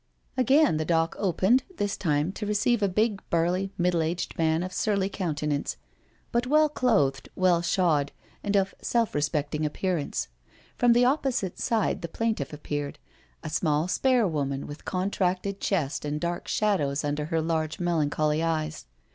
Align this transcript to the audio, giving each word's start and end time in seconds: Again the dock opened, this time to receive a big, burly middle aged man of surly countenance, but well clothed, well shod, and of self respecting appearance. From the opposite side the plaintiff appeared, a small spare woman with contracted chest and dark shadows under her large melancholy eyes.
Again 0.35 0.77
the 0.77 0.83
dock 0.83 1.15
opened, 1.19 1.61
this 1.77 1.95
time 1.95 2.31
to 2.31 2.47
receive 2.47 2.81
a 2.81 2.87
big, 2.89 3.21
burly 3.29 3.71
middle 3.77 4.01
aged 4.01 4.35
man 4.35 4.63
of 4.63 4.73
surly 4.73 5.09
countenance, 5.09 5.77
but 6.31 6.47
well 6.47 6.69
clothed, 6.69 7.29
well 7.35 7.61
shod, 7.61 8.11
and 8.43 8.57
of 8.57 8.73
self 8.81 9.13
respecting 9.13 9.63
appearance. 9.63 10.27
From 10.75 10.93
the 10.93 11.05
opposite 11.05 11.59
side 11.59 12.01
the 12.01 12.07
plaintiff 12.07 12.51
appeared, 12.51 12.97
a 13.43 13.49
small 13.51 13.87
spare 13.87 14.27
woman 14.27 14.65
with 14.65 14.85
contracted 14.85 15.59
chest 15.59 16.03
and 16.03 16.19
dark 16.19 16.47
shadows 16.47 17.03
under 17.03 17.25
her 17.25 17.39
large 17.39 17.79
melancholy 17.79 18.41
eyes. 18.41 18.87